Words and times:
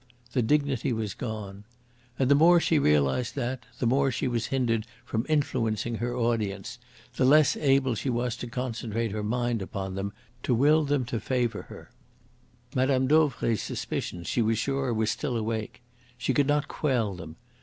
The 0.31 0.41
dignity 0.41 0.91
was 0.93 1.13
gone. 1.13 1.63
And 2.17 2.27
the 2.27 2.33
more 2.33 2.59
she 2.59 2.79
realised 2.79 3.35
that, 3.35 3.67
the 3.77 3.85
more 3.85 4.09
she 4.09 4.27
was 4.27 4.47
hindered 4.47 4.87
from 5.05 5.27
influencing 5.29 5.97
her 5.97 6.15
audience, 6.17 6.79
the 7.17 7.23
less 7.23 7.55
able 7.57 7.93
she 7.93 8.09
was 8.09 8.35
to 8.37 8.47
concentrate 8.47 9.11
her 9.11 9.21
mind 9.21 9.61
upon 9.61 9.93
them, 9.93 10.11
to 10.41 10.55
will 10.55 10.85
them 10.85 11.05
to 11.05 11.19
favour 11.19 11.61
her. 11.69 11.91
Mme. 12.73 13.05
Dauvray's 13.05 13.61
suspicions, 13.61 14.25
she 14.25 14.41
was 14.41 14.57
sure, 14.57 14.91
were 14.91 15.05
still 15.05 15.37
awake. 15.37 15.83
She 16.17 16.33
could 16.33 16.47
not 16.47 16.67
quell 16.67 17.13
them. 17.13 17.35